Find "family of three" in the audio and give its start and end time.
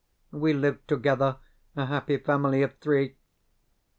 2.17-3.17